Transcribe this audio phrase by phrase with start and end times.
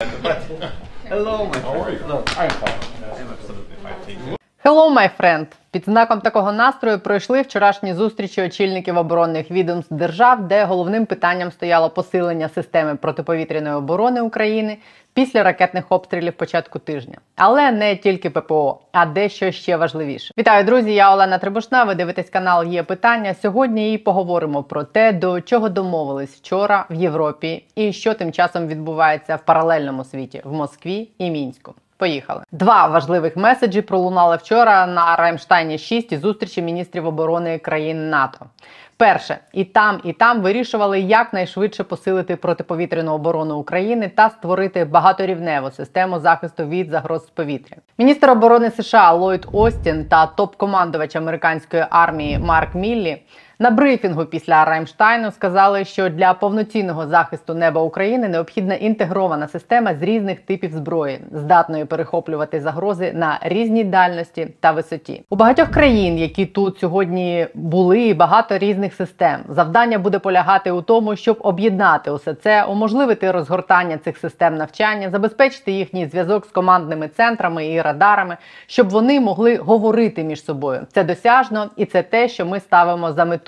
[0.00, 1.98] Hello, my How are you?
[1.98, 2.08] friend.
[2.08, 3.02] No, I'm fine.
[3.02, 4.38] I'm absolutely fine.
[4.64, 5.46] Hello, my friend!
[5.70, 11.90] Під знаком такого настрою пройшли вчорашні зустрічі очільників оборонних відомств держав, де головним питанням стояло
[11.90, 14.76] посилення системи протиповітряної оборони України
[15.14, 17.18] після ракетних обстрілів початку тижня.
[17.36, 20.34] Але не тільки ППО, а дещо ще важливіше.
[20.38, 20.94] Вітаю, друзі!
[20.94, 21.84] Я Олена Трибушна.
[21.84, 23.34] Ви дивитесь канал Є питання.
[23.34, 28.66] Сьогодні і поговоримо про те, до чого домовились вчора в Європі, і що тим часом
[28.66, 31.74] відбувається в паралельному світі в Москві і Мінську.
[31.98, 32.42] Поїхали.
[32.52, 38.46] Два важливих меседжі пролунали вчора на Раймштайні 6 і зустрічі міністрів оборони країн НАТО.
[38.96, 46.18] Перше, і там, і там вирішували якнайшвидше посилити протиповітряну оборону України та створити багаторівневу систему
[46.18, 47.76] захисту від загроз з повітря.
[47.98, 53.22] Міністр оборони США Ллойд Остін та топ-командувач американської армії Марк Міллі
[53.60, 60.02] на брифінгу після Раймштайну сказали, що для повноцінного захисту неба України необхідна інтегрована система з
[60.02, 65.22] різних типів зброї, здатної перехоплювати загрози на різній дальності та висоті.
[65.30, 69.40] У багатьох країн, які тут сьогодні були, багато різних систем.
[69.48, 75.72] Завдання буде полягати у тому, щоб об'єднати усе це, уможливити розгортання цих систем навчання, забезпечити
[75.72, 80.86] їхній зв'язок з командними центрами і радарами, щоб вони могли говорити між собою.
[80.92, 83.47] Це досяжно, і це те, що ми ставимо за мету.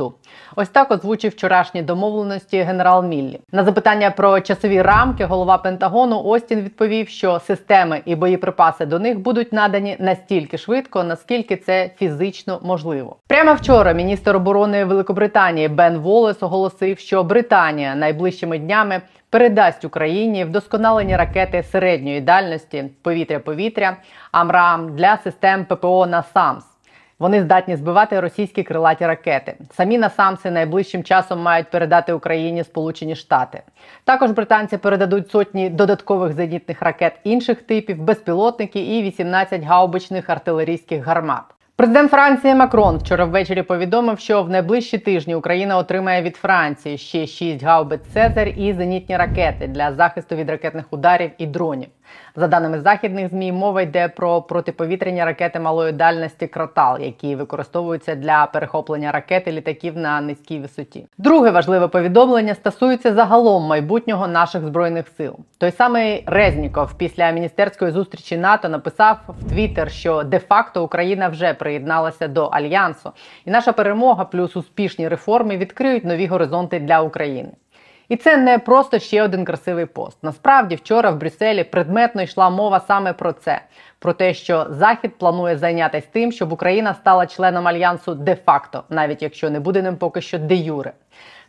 [0.56, 3.40] Ось так озвучив вчорашні домовленості генерал Міллі.
[3.52, 9.18] На запитання про часові рамки голова Пентагону Остін відповів, що системи і боєприпаси до них
[9.18, 13.16] будуть надані настільки швидко, наскільки це фізично можливо.
[13.26, 21.16] Прямо вчора міністр оборони Великобританії Бен Волес оголосив, що Британія найближчими днями передасть Україні вдосконалені
[21.16, 23.96] ракети середньої дальності повітря-повітря
[24.32, 26.69] AMRAAM для систем ППО NASAMS.
[27.20, 29.54] Вони здатні збивати російські крилаті ракети.
[29.72, 33.62] Самі NASAMS и найближчим часом мають передати Україні Сполучені Штати.
[34.04, 41.42] Також британці передадуть сотні додаткових зенітних ракет інших типів, безпілотники і 18 гаубичних артилерійських гармат.
[41.76, 47.26] Президент Франції Макрон вчора ввечері повідомив, що в найближчі тижні Україна отримає від Франції ще
[47.26, 51.88] 6 гаубиць Цезар і зенітні ракети для захисту від ракетних ударів і дронів.
[52.36, 58.46] За даними західних змі, мова йде про протиповітряні ракети малої дальності Кротал, які використовуються для
[58.46, 61.06] перехоплення ракет і літаків на низькій висоті.
[61.18, 65.36] Друге важливе повідомлення стосується загалом майбутнього наших збройних сил.
[65.58, 72.28] Той самий Резніков після міністерської зустрічі НАТО написав в Твіттер, що де-факто Україна вже приєдналася
[72.28, 73.12] до альянсу,
[73.44, 77.50] і наша перемога плюс успішні реформи відкриють нові горизонти для України.
[78.10, 80.18] І це не просто ще один красивий пост.
[80.22, 83.60] Насправді, вчора в Брюсселі предметно йшла мова саме про це:
[83.98, 89.50] про те, що Захід планує зайнятися тим, щоб Україна стала членом альянсу де-факто, навіть якщо
[89.50, 90.92] не буде ним поки що де юре.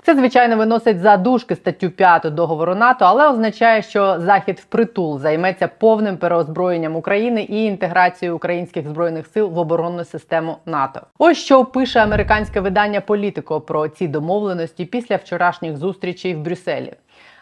[0.03, 5.67] Це, звичайно, виносить за дужки статтю 5 договору НАТО, але означає, що Захід впритул займеться
[5.67, 11.01] повним переозброєнням України і інтеграцією українських збройних сил в оборонну систему НАТО.
[11.17, 16.93] Ось що пише американське видання Політико про ці домовленості після вчорашніх зустрічей в Брюсселі.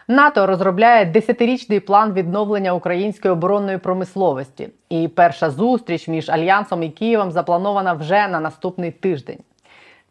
[0.08, 4.68] НАТО розробляє десятирічний план відновлення української оборонної промисловості.
[4.88, 9.38] І перша зустріч між альянсом і Києвом запланована вже на наступний тиждень.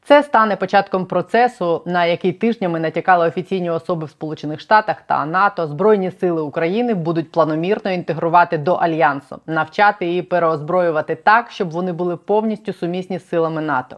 [0.09, 5.67] Це стане початком процесу, на який тижнями натякали офіційні особи в Сполучених Штатах та НАТО.
[5.67, 12.17] Збройні сили України будуть планомірно інтегрувати до альянсу, навчати і переозброювати так, щоб вони були
[12.17, 13.97] повністю сумісні з силами НАТО.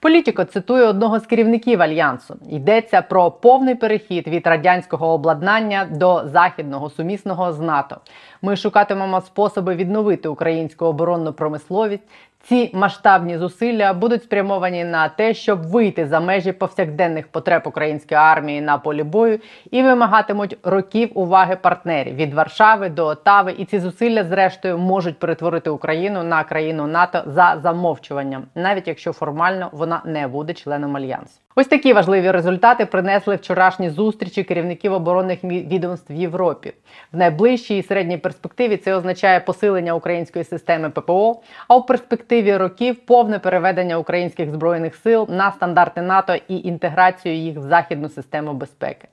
[0.00, 6.90] Політіко цитує одного з керівників альянсу: йдеться про повний перехід від радянського обладнання до західного
[6.90, 7.96] сумісного з НАТО.
[8.42, 12.02] Ми шукатимемо способи відновити українську оборонну промисловість.
[12.42, 18.60] Ці масштабні зусилля будуть спрямовані на те, щоб вийти за межі повсякденних потреб української армії
[18.60, 19.38] на полі бою
[19.70, 23.54] і вимагатимуть років уваги партнерів від Варшави до Отави.
[23.58, 29.68] І ці зусилля, зрештою, можуть перетворити Україну на країну НАТО за замовчуванням, навіть якщо формально
[29.72, 31.40] вона не буде членом альянсу.
[31.56, 36.72] Ось такі важливі результати принесли вчорашні зустрічі керівників оборонних відомств в Європі.
[37.12, 42.96] В найближчій і середній перспективі це означає посилення української системи ППО, а у перспективі років
[43.06, 49.08] повне переведення українських збройних сил на стандарти НАТО і інтеграцію їх в західну систему безпеки.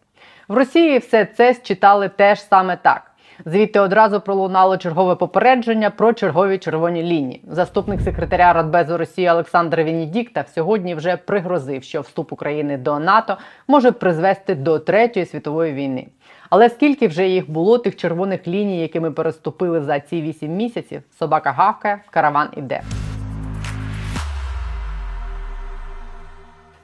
[0.48, 3.06] В Росії все це считали теж саме так.
[3.45, 7.42] Звідти одразу пролунало чергове попередження про чергові червоні лінії.
[7.48, 13.38] Заступник секретаря Радбезу Росії Олександр Венедіктов сьогодні вже пригрозив, що вступ України до НАТО
[13.68, 16.07] може призвести до третьої світової війни.
[16.50, 21.01] Але скільки вже їх було тих червоних ліній, які ми переступили за ці вісім місяців?
[21.19, 22.81] Собака гавкає, караван іде.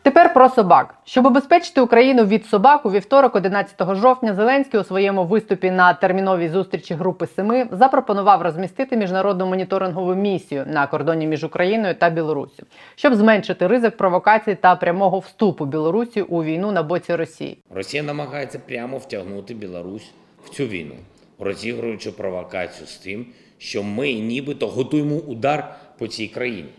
[0.04, 0.96] Тепер про собак.
[1.06, 6.50] Щоб обезпечити Україну від собак, у вівторок, 11 жовтня, Зеленський у своєму виступі на терміновій
[6.50, 12.66] зустрічі Групи Семи запропонував розмістити міжнародну моніторингову місію на кордоні між Україною та Білоруссю,
[12.96, 17.58] щоб зменшити ризик провокацій та прямого вступу Білорусі у війну на боці Росії.
[17.70, 20.12] Росія намагається прямо втягнути Білорусь
[20.46, 20.96] в цю війну,
[21.40, 23.26] розігруючи провокацію з тим,
[23.58, 26.70] що ми нібито готуємо удар по цій країні.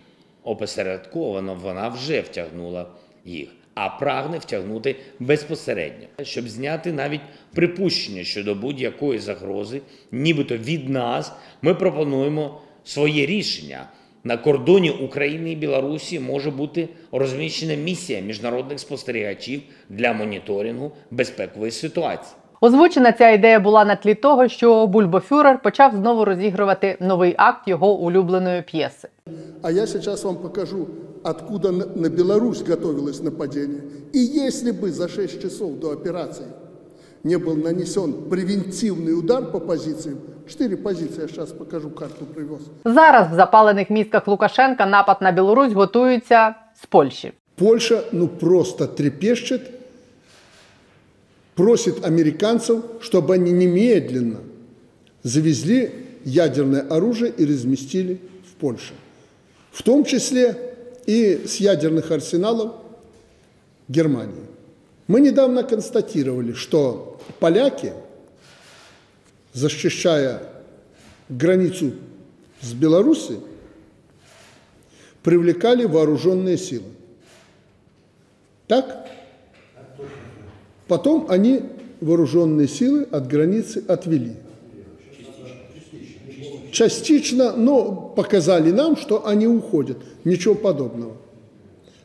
[0.43, 2.87] Опосередковано вона вже втягнула
[3.25, 7.21] їх, а прагне втягнути безпосередньо, щоб зняти навіть
[7.55, 9.81] припущення щодо будь-якої загрози,
[10.12, 11.32] нібито від нас,
[11.62, 13.87] ми пропонуємо своє рішення.
[14.26, 22.37] На кордоні України і Білорусі може бути розміщена місія міжнародних спостерігачів для моніторингу безпекової ситуації.
[22.61, 27.94] Озвучена ця ідея була на тлі того, що Бульбофюрер почав знову розігрувати новий акт його
[27.94, 29.09] улюбленої п'єси.
[29.62, 30.87] А я сейчас вам покажу,
[31.24, 33.81] откуда на на Беларусь готовилось нападение.
[34.13, 36.46] И если бы за 6 часов до операции
[37.24, 42.62] не был нанесен превентивный удар по позициям, 4 позиции, я сейчас покажу, карту привез.
[42.86, 47.34] Зараз в запалених мізках Лукашенка напад на Білорусь готується з Польщі.
[47.56, 49.62] Польша, ну просто трепещет,
[51.56, 54.38] просит американцев, чтобы они немедленно
[55.24, 55.92] завезли
[56.24, 58.18] ядерное оружие и разместили
[58.50, 58.94] в Польше.
[59.72, 60.56] В том числе
[61.06, 62.73] и с ядерных арсеналов
[63.89, 64.47] Германии.
[65.06, 67.93] Мы недавно констатировали, что поляки,
[69.53, 70.43] защищая
[71.29, 71.93] границу
[72.61, 73.41] с Беларусью,
[75.23, 76.89] привлекали вооруженные силы.
[78.67, 79.09] Так?
[80.89, 81.62] Потом они
[82.00, 84.37] вооруженные силы от границы отвели.
[86.75, 89.99] Частично, но показали нам, что они уходят.
[90.25, 91.17] Ничего подобного.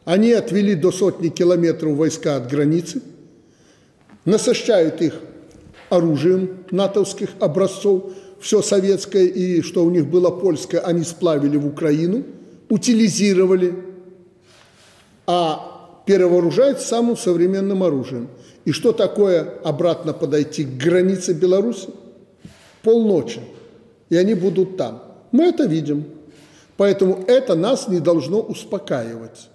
[0.05, 3.01] Они отвели до сотни километров войска от границы,
[4.25, 5.15] насыщают их
[5.89, 12.23] оружием натовских образцов, все советское и что у них было польское, они сплавили в Украину,
[12.69, 13.73] утилизировали,
[15.25, 18.27] а перевооружают самым современным оружием.
[18.65, 21.89] И что такое обратно подойти к границе Беларуси?
[22.83, 23.41] Полночи.
[24.09, 25.03] И они будут там.
[25.31, 26.05] Мы это видим.
[26.77, 29.49] Поэтому это нас не должно успокаивать.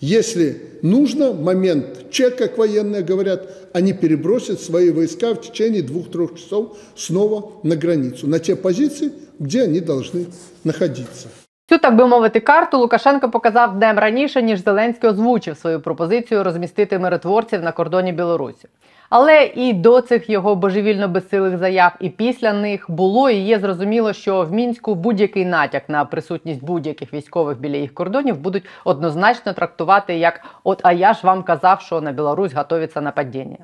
[0.00, 6.78] Если нужно, момент чек, как военные говорят, они перебросят свои войска в течение двух-трех часов
[6.94, 10.26] снова на границу, на те позиции, где они должны
[10.62, 11.28] находиться.
[11.68, 16.98] Цю, так би мовити, карту Лукашенко показав днем раніше, ніж Зеленський озвучив свою пропозицію розмістити
[16.98, 18.68] миротворців на кордоні Білорусі.
[19.10, 24.12] Але і до цих його божевільно безсилих заяв, і після них було і є зрозуміло,
[24.12, 30.18] що в мінську будь-який натяк на присутність будь-яких військових біля їх кордонів будуть однозначно трактувати
[30.18, 33.58] як от а я ж вам казав, що на Білорусь готовиться нападіння.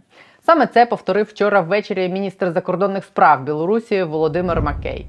[0.47, 5.06] Саме це повторив вчора ввечері міністр закордонних справ Білорусі Володимир Макей.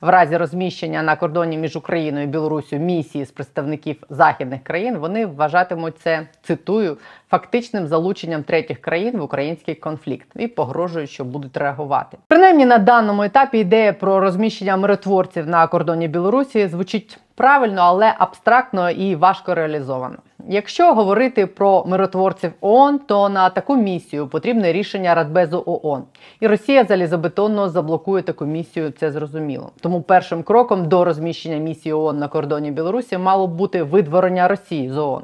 [0.00, 5.26] В разі розміщення на кордоні між Україною і Білорусю місії з представників західних країн вони
[5.26, 6.96] вважатимуть це цитую
[7.30, 12.16] фактичним залученням третіх країн в український конфлікт і погрожують, що будуть реагувати.
[12.28, 18.90] Принаймні на даному етапі ідея про розміщення миротворців на кордоні Білорусі звучить правильно, але абстрактно
[18.90, 20.16] і важко реалізовано.
[20.48, 26.02] Якщо говорити про миротворців ООН, то на таку місію потрібне рішення Радбезу ООН.
[26.40, 29.70] І Росія залізобетонно заблокує таку місію, це зрозуміло.
[29.80, 34.90] Тому першим кроком до розміщення місії ООН на кордоні Білорусі мало б бути видворення Росії
[34.90, 35.22] з ООН.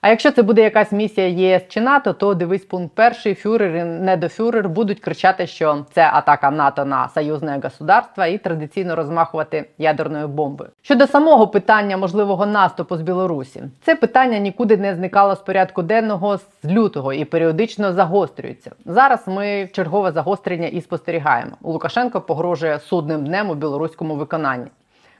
[0.00, 3.84] А якщо це буде якась місія ЄС чи НАТО, то дивись пункт перший, фюрер і
[3.84, 10.70] недофюрер будуть кричати, що це атака НАТО на союзне государство і традиційно розмахувати ядерною бомбою.
[10.82, 16.36] Щодо самого питання можливого наступу з Білорусі, це питання нікуди не зникало з порядку денного
[16.36, 18.72] з лютого і періодично загострюється.
[18.84, 21.52] Зараз ми чергове загострення і спостерігаємо.
[21.62, 24.66] Лукашенко погрожує судним днем у білоруському виконанні.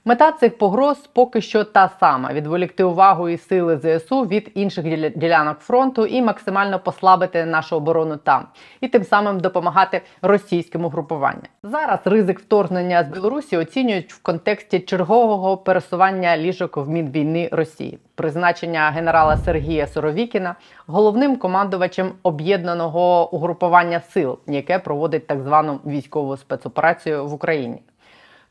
[0.07, 4.85] Мета цих погроз поки що та сама: відволікти увагу і сили ЗСУ від інших
[5.17, 8.47] ділянок фронту і максимально послабити нашу оборону там,
[8.81, 11.43] і тим самим допомагати російським угрупуванням.
[11.63, 18.89] Зараз ризик вторгнення з Білорусі оцінюють в контексті чергового пересування ліжок в мінвійни Росії, призначення
[18.89, 27.33] генерала Сергія Соровікіна головним командувачем об'єднаного угрупування сил, яке проводить так звану військову спецоперацію в
[27.33, 27.81] Україні.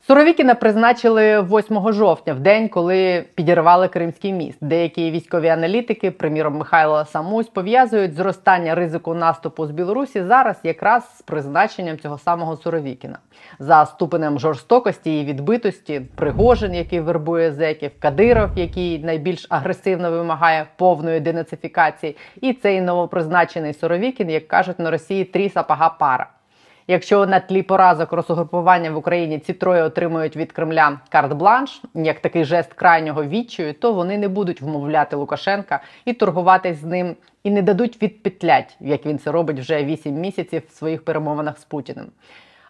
[0.07, 4.57] Суровікіна призначили 8 жовтня, в день, коли підірвали Кримський міст.
[4.61, 11.21] Деякі військові аналітики, приміром Михайло Самусь, пов'язують зростання ризику наступу з Білорусі зараз якраз з
[11.21, 13.19] призначенням цього самого Суровікіна.
[13.59, 21.19] За ступенем жорстокості і відбитості, Пригожин, який вербує зеків, Кадиров, який найбільш агресивно вимагає повної
[21.19, 26.27] денацифікації, і цей новопризначений Суровікін, як кажуть на Росії, трі сапага пара.
[26.89, 32.45] Якщо на тлі поразок розугрупування в Україні ці троє отримують від Кремля карт-бланш, як такий
[32.45, 37.61] жест крайнього відчаю, то вони не будуть вмовляти Лукашенка і торгуватись з ним, і не
[37.61, 42.05] дадуть відпетлять, як він це робить вже 8 місяців в своїх перемовинах з Путіним,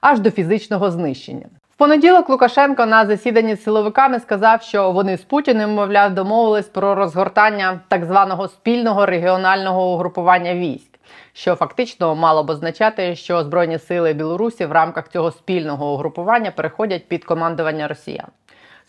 [0.01, 1.45] аж до фізичного знищення.
[1.77, 7.79] Понеділок Лукашенко на засіданні з силовиками сказав, що вони з Путіним, мовляв, домовились про розгортання
[7.87, 10.96] так званого спільного регіонального угрупування військ
[11.33, 17.07] що фактично мало б означати, що збройні сили Білорусі в рамках цього спільного угрупування переходять
[17.07, 18.27] під командування Росіян.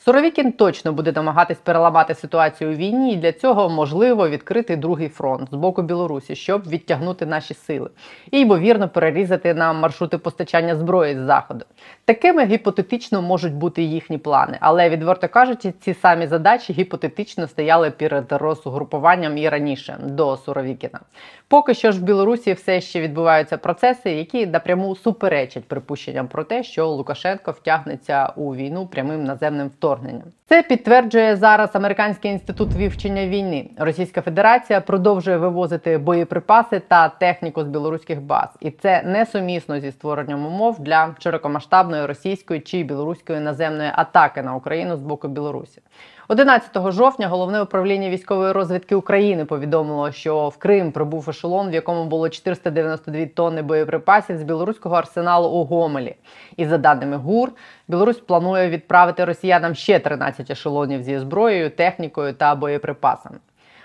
[0.05, 5.49] Суровікін точно буде намагатись переламати ситуацію у війні, і для цього можливо відкрити другий фронт
[5.53, 7.91] з боку Білорусі, щоб відтягнути наші сили,
[8.31, 11.65] і ймовірно перерізати нам маршрути постачання зброї з заходу.
[12.05, 18.33] Такими гіпотетично можуть бути їхні плани, але відверто кажучи, ці самі задачі гіпотетично стояли перед
[18.33, 21.01] розгрупуванням і раніше до Суровікіна.
[21.49, 26.63] Поки що ж в Білорусі все ще відбуваються процеси, які напряму суперечать припущенням про те,
[26.63, 30.33] що Лукашенко втягнеться у війну прямим наземним вторгненням вторгнення.
[30.49, 33.71] Це підтверджує зараз Американський інститут вивчення війни.
[33.79, 40.47] Російська Федерація продовжує вивозити боєприпаси та техніку з білоруських баз, і це несумісно зі створенням
[40.47, 45.83] умов для широкомасштабної російської чи білоруської наземної атаки на Україну з боку Білорусі.
[46.31, 52.05] 11 жовтня головне управління військової розвідки України повідомило, що в Крим прибув ешелон, в якому
[52.05, 56.15] було 492 тонни боєприпасів з білоруського арсеналу у Гомелі.
[56.57, 57.53] І за даними ГУР,
[57.89, 63.37] Білорусь планує відправити росіянам ще 13 ешелонів зі зброєю, технікою та боєприпасами.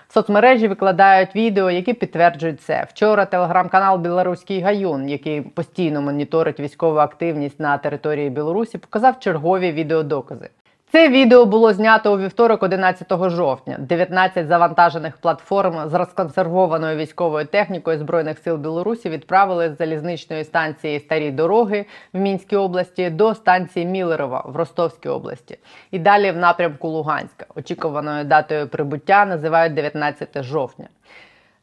[0.07, 2.87] В соцмережі викладають відео, які підтверджують це.
[2.89, 10.49] Вчора телеграм-канал Білоруський Гаюн, який постійно моніторить військову активність на території Білорусі, показав чергові відеодокази.
[10.93, 13.77] Це відео було знято у вівторок, 11 жовтня.
[13.79, 21.31] 19 завантажених платформ з розконсервованою військовою технікою збройних сил Білорусі відправили з залізничної станції Старі
[21.31, 25.57] дороги в Мінській області до станції Мілерова в Ростовській області
[25.91, 27.45] і далі в напрямку Луганська.
[27.55, 30.87] Очікуваною датою прибуття називають 19 жовтня.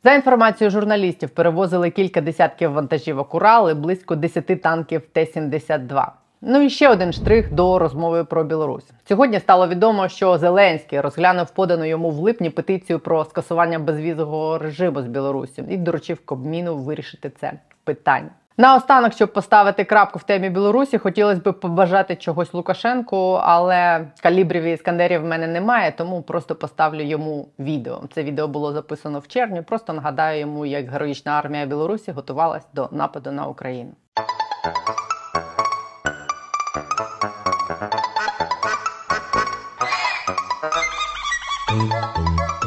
[0.04, 6.06] За інформацією журналістів, перевозили кілька десятків вантажівок Урал і близько 10 танків Т-72.
[6.42, 8.90] Ну і ще один штрих до розмови про Білорусь.
[9.08, 15.02] Сьогодні стало відомо, що Зеленський розглянув подану йому в липні петицію про скасування безвізового режиму
[15.02, 17.52] з Білорусі і доручив Кабміну вирішити це
[17.84, 18.30] питання.
[18.56, 24.72] Наостанок, щоб поставити крапку в темі Білорусі, хотілося б побажати чогось Лукашенку, але калібрів і
[24.72, 28.00] іскандерів в мене немає, тому просто поставлю йому відео.
[28.14, 29.62] Це відео було записано в червні.
[29.62, 33.90] Просто нагадаю йому, як героїчна армія Білорусі готувалась до нападу на Україну.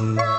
[0.04, 0.33] Ну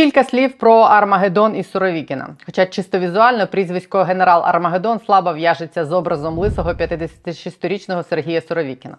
[0.00, 2.28] кілька слів про Армагеддон і Суровікіна.
[2.46, 8.96] Хоча чисто візуально прізвисько генерал Армагеддон слабо в'яжеться з образом лисого 56-річного Сергія Суровікіна.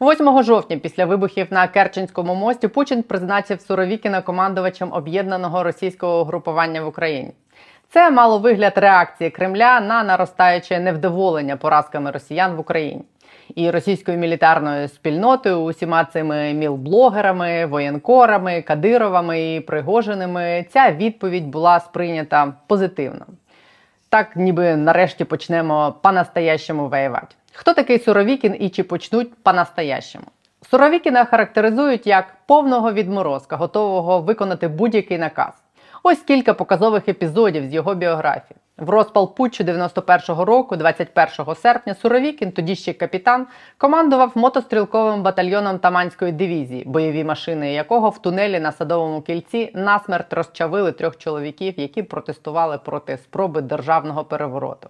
[0.00, 6.86] 8 жовтня, після вибухів на Керченському мості, Путін призначив Суровікіна командувачем об'єднаного російського угрупування в
[6.86, 7.32] Україні.
[7.90, 13.02] Це мало вигляд реакції Кремля на наростаюче невдоволення поразками росіян в Україні
[13.54, 22.52] і російською мілітарною спільнотою, усіма цими мілблогерами, воєнкорами, кадировами і пригоженими, ця відповідь була сприйнята
[22.66, 23.26] позитивно.
[24.08, 27.34] Так, ніби нарешті почнемо по-настоящему воювати.
[27.52, 30.24] Хто такий Суровікін і чи почнуть по-настоящему?
[30.70, 35.63] Суровікіна характеризують як повного відморозка, готового виконати будь-який наказ.
[36.06, 38.56] Ось кілька показових епізодів з його біографії.
[38.76, 43.46] В розпал путчу 91-го року, 21 серпня, Суровікін, тоді ще капітан,
[43.78, 50.92] командував мотострілковим батальйоном Таманської дивізії, бойові машини якого в тунелі на садовому кільці насмерть розчавили
[50.92, 54.88] трьох чоловіків, які протестували проти спроби державного перевороту.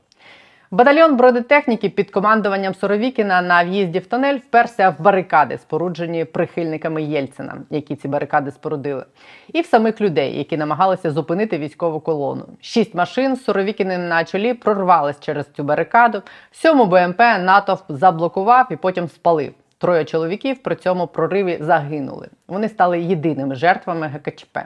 [0.74, 7.56] Батальйон бронетехніки під командуванням Соровікіна на в'їзді в тунель вперся в барикади, споруджені прихильниками Єльцина,
[7.70, 9.04] які ці барикади спорудили,
[9.52, 12.44] і в самих людей, які намагалися зупинити військову колону.
[12.60, 16.22] Шість машин з Соровікіним на чолі прорвались через цю барикаду.
[16.52, 19.52] Сьому БМП натовп заблокував і потім спалив.
[19.78, 22.28] Троє чоловіків при цьому прориві загинули.
[22.48, 24.58] Вони стали єдиними жертвами ГКЧП.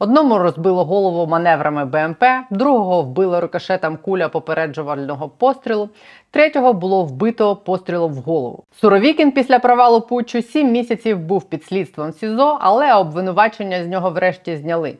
[0.00, 5.88] Одному розбило голову маневрами БМП, другого вбило рикошетом куля попереджувального пострілу,
[6.30, 8.64] третього було вбито пострілом в голову.
[8.80, 14.56] Суровікін після провалу путчу сім місяців був під слідством СІЗО, але обвинувачення з нього врешті
[14.56, 14.94] зняли.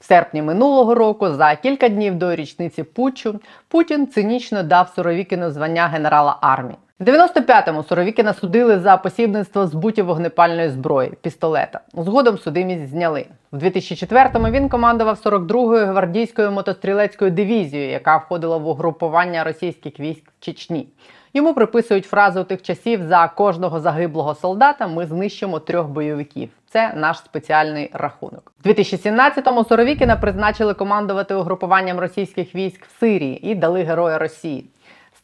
[0.00, 5.86] В серпні минулого року, за кілька днів до річниці путчу, Путін цинічно дав Суровікіну звання
[5.86, 6.78] генерала армії.
[7.00, 11.80] В 95-му Суровікіна судили за посібництво збуті вогнепальної зброї пістолета.
[11.94, 13.26] Згодом судимість зняли.
[13.52, 20.44] В 2004-му він командував 42-ю гвардійською мотострілецькою дивізією, яка входила в угрупування російських військ в
[20.44, 20.88] Чечні.
[21.34, 26.48] Йому приписують фразу тих часів за кожного загиблого солдата ми знищимо трьох бойовиків.
[26.68, 28.52] Це наш спеціальний рахунок.
[28.64, 34.64] У 2017-му Соровікіна призначили командувати угрупуванням російських військ в Сирії і дали Героя Росії.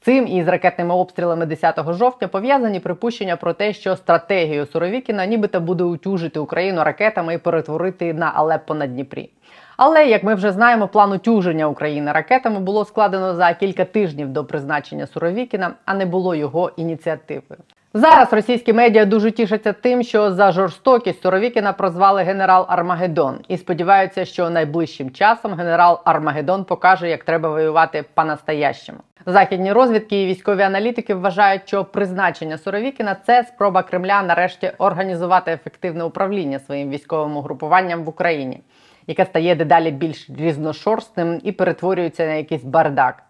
[0.06, 5.60] Цим і з ракетними обстрілами 10 жовтня пов'язані припущення про те, що стратегію Суровікіна нібито
[5.60, 9.30] буде утюжити Україну ракетами і перетворити на Алеппо на Дніпрі.
[9.76, 14.44] Але як ми вже знаємо, план утюження України ракетами було складено за кілька тижнів до
[14.44, 17.60] призначення Суровікіна, а не було його ініціативою.
[17.96, 24.24] Зараз російські медіа дуже тішаться тим, що за жорстокість Суровікіна прозвали генерал Армагеддон і сподіваються,
[24.24, 28.98] що найближчим часом генерал Армагеддон покаже, як треба воювати по-настоящему.
[29.26, 36.04] Західні розвідки і військові аналітики вважають, що призначення Суровікіна це спроба Кремля нарешті організувати ефективне
[36.04, 38.60] управління своїм військовим угрупуванням в Україні,
[39.06, 43.25] яке стає дедалі більш різношорстним і перетворюється на якийсь бардак.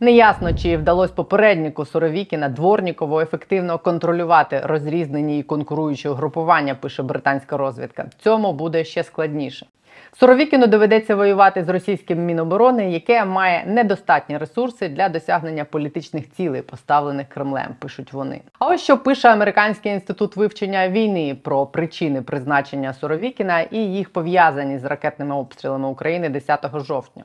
[0.00, 8.10] Неясно, чи вдалося попереднику Суровікіна Дворнікову ефективно контролювати розрізнені і конкуруючі угрупування, пише британська розвідка.
[8.22, 9.66] Цьому буде ще складніше.
[10.20, 17.28] Суровікіну доведеться воювати з російським міноборони, яке має недостатні ресурси для досягнення політичних цілей, поставлених
[17.28, 17.74] Кремлем.
[17.78, 18.40] Пишуть вони.
[18.58, 24.78] А ось що пише Американський інститут вивчення війни про причини призначення Суровікіна і їх пов'язані
[24.78, 27.24] з ракетними обстрілами України 10 жовтня.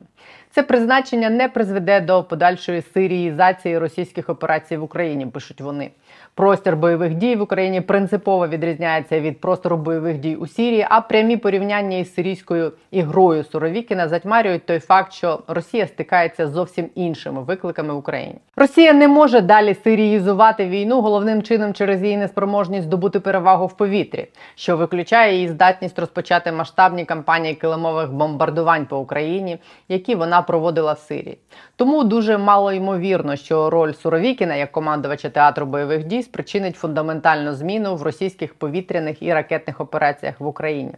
[0.52, 5.26] Це призначення не призведе до подальшої сиріїзації російських операцій в Україні.
[5.26, 5.92] Пишуть вони.
[6.36, 11.38] Простір бойових дій в Україні принципово відрізняється від простору бойових дій у Сірії, а прямі
[11.38, 17.94] порівняння із сирійською ігрою Суровікіна затьмарюють той факт, що Росія стикається з зовсім іншими викликами
[17.94, 18.36] в Україні.
[18.56, 24.28] Росія не може далі сиріїзувати війну головним чином через її неспроможність здобути перевагу в повітрі,
[24.56, 29.58] що виключає її здатність розпочати масштабні кампанії килимових бомбардувань по Україні,
[29.90, 31.38] які вона проводила в Сирії.
[31.76, 37.96] Тому дуже мало ймовірно, що роль Суровікіна як командувача театру бойових дій спричинить фундаментальну зміну
[37.96, 40.94] в російських повітряних і ракетних операціях в Україні,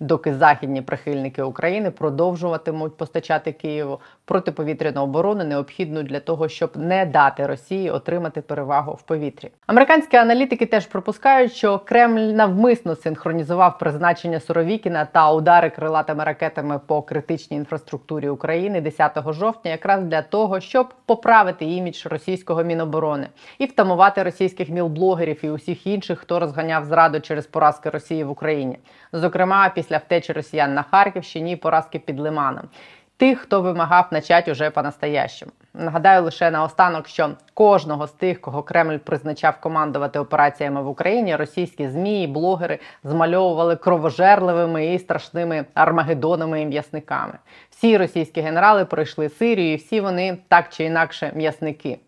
[0.00, 7.46] доки західні прихильники України продовжуватимуть постачати Києву протиповітряну оборону, необхідну для того, щоб не дати
[7.46, 9.50] Росії отримати перевагу в повітрі.
[9.66, 17.02] Американські аналітики теж припускають, що Кремль навмисно синхронізував призначення Суровікіна та удари крилатими ракетами по
[17.02, 24.22] критичній інфраструктурі України 10 жовтня, якраз для того, щоб поправити імідж російського міноборони і втамувати
[24.22, 28.78] російських мілблогерів і усіх інших, хто розганяв зраду через поразки Росії в Україні,
[29.12, 32.64] зокрема після втечі росіян на Харківщині і поразки під Лиманом.
[33.16, 35.52] Тих, хто вимагав начати уже по-настоящему.
[35.74, 41.88] Нагадаю лише наостанок, що кожного з тих, кого Кремль призначав командувати операціями в Україні, російські
[41.88, 47.34] змі і блогери змальовували кровожерливими і страшними армагедонами і м'ясниками.
[47.70, 51.98] Всі російські генерали пройшли Сирію, і всі вони так чи інакше м'ясники.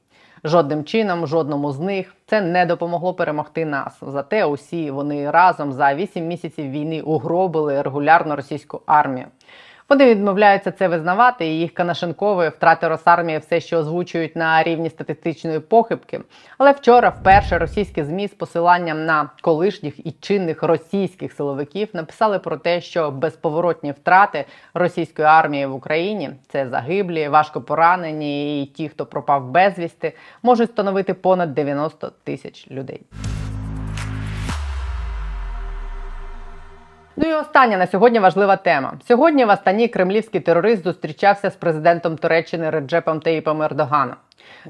[0.44, 3.98] Жодним чином, жодному з них це не допомогло перемогти нас.
[4.02, 9.26] Зате усі вони разом за 8 місяців війни угробили регулярну російську армію.
[9.92, 15.60] Вони відмовляються це визнавати, і їх Канашенкової втрати Росармії все, що озвучують на рівні статистичної
[15.60, 16.20] похибки.
[16.58, 22.56] Але вчора вперше російські змі з посиланням на колишніх і чинних російських силовиків написали про
[22.56, 29.06] те, що безповоротні втрати російської армії в Україні це загиблі, важко поранені і ті, хто
[29.06, 33.00] пропав безвісти, можуть становити понад 90 тисяч людей.
[37.16, 38.92] Ну і остання на сьогодні важлива тема.
[39.08, 44.16] Сьогодні в Астані кремлівський терорист зустрічався з президентом Туреччини Реджепом Таїпом Ердоганом.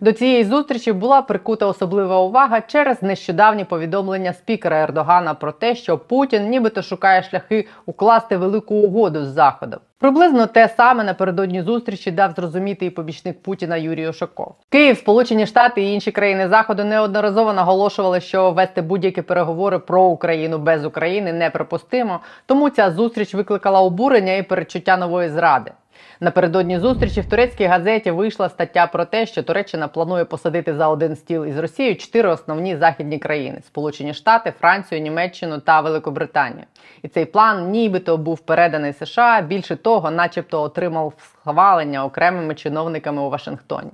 [0.00, 5.98] До цієї зустрічі була прикута особлива увага через нещодавні повідомлення спікера Ердогана про те, що
[5.98, 9.80] Путін нібито шукає шляхи укласти велику угоду з Заходом.
[9.98, 14.54] Приблизно те саме напередодні зустрічі дав зрозуміти і побічник Путіна Юрій Ошаков.
[14.68, 20.58] Київ, Сполучені Штати і інші країни Заходу неодноразово наголошували, що вести будь-які переговори про Україну
[20.58, 22.20] без України неприпустимо.
[22.46, 25.72] Тому ця зустріч викликала обурення і передчуття нової зради.
[26.20, 31.16] Напередодні зустрічі в турецькій газеті вийшла стаття про те, що Туреччина планує посадити за один
[31.16, 36.64] стіл із Росією чотири основні західні країни: Сполучені Штати, Францію, Німеччину та Великобританію.
[37.02, 39.40] І цей план, нібито був переданий США.
[39.40, 43.90] Більше того, начебто, отримав схвалення окремими чиновниками у Вашингтоні.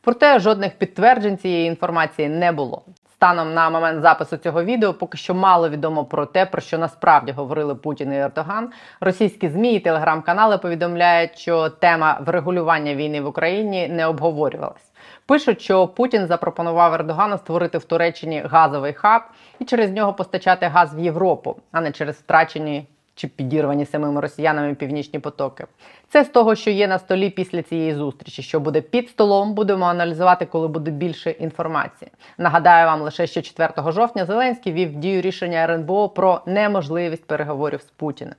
[0.00, 2.82] Проте жодних підтверджень цієї інформації не було.
[3.20, 7.32] Станом на момент запису цього відео поки що мало відомо про те, про що насправді
[7.32, 8.72] говорили Путін і Ердоган.
[9.00, 14.92] Російські змі і телеграм-канали повідомляють, що тема врегулювання війни в Україні не обговорювалась.
[15.26, 19.22] Пишуть, що Путін запропонував Ердогану створити в Туреччині газовий хаб
[19.58, 22.88] і через нього постачати газ в Європу, а не через втрачені
[23.20, 25.66] чи підірвані самими росіянами північні потоки.
[26.08, 28.42] Це з того, що є на столі після цієї зустрічі.
[28.42, 32.10] Що буде під столом, будемо аналізувати, коли буде більше інформації.
[32.38, 37.80] Нагадаю вам лише, що 4 жовтня Зеленський вів в дію рішення РНБО про неможливість переговорів
[37.80, 38.34] з Путіним.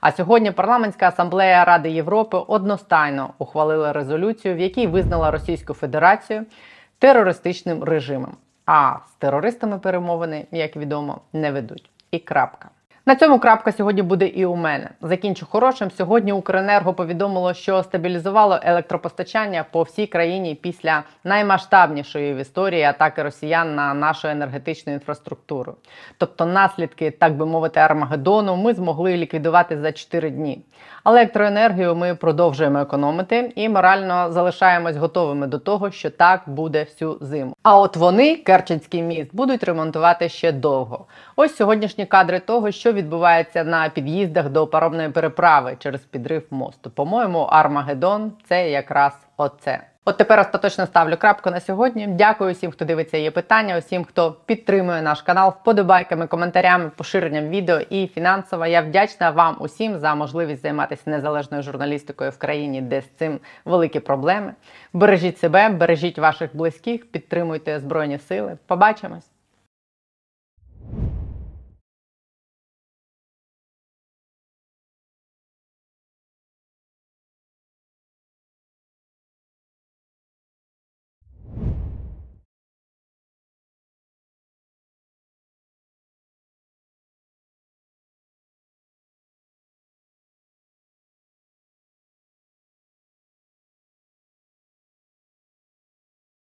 [0.00, 6.46] А сьогодні парламентська асамблея Ради Європи одностайно ухвалила резолюцію, в якій визнала Російську Федерацію
[6.98, 8.36] терористичним режимом.
[8.66, 11.90] А з терористами перемовини, як відомо, не ведуть.
[12.10, 12.68] І крапка.
[13.08, 14.90] На цьому крапка сьогодні буде і у мене.
[15.02, 15.90] Закінчу хорошим.
[15.90, 23.74] Сьогодні Укренерго повідомило, що стабілізувало електропостачання по всій країні після наймасштабнішої в історії атаки росіян
[23.74, 25.74] на нашу енергетичну інфраструктуру.
[26.18, 30.64] Тобто наслідки, так би мовити, Армагеддону ми змогли ліквідувати за 4 дні.
[31.04, 37.54] Електроенергію ми продовжуємо економити і морально залишаємось готовими до того, що так буде всю зиму.
[37.62, 41.06] А от вони, Керченський міст, будуть ремонтувати ще довго.
[41.36, 46.90] Ось сьогоднішні кадри того, що відбувається на під'їздах до паромної переправи через підрив мосту.
[46.90, 49.80] По-моєму, Армагеддон– це якраз оце.
[50.08, 52.06] От тепер остаточно ставлю крапку на сьогодні.
[52.06, 57.80] Дякую всім, хто дивиться є питання, усім, хто підтримує наш канал вподобайками, коментарями, поширенням відео
[57.90, 58.66] і фінансово.
[58.66, 64.00] Я вдячна вам усім за можливість займатися незалежною журналістикою в країні, де з цим великі
[64.00, 64.54] проблеми.
[64.92, 68.58] Бережіть себе, бережіть ваших близьких, підтримуйте Збройні Сили.
[68.66, 69.35] Побачимось!